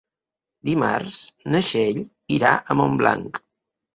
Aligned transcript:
Dimarts 0.69 1.17
na 1.55 1.61
Txell 1.67 2.01
irà 2.37 2.55
a 2.75 2.79
Montblanc. 2.79 3.43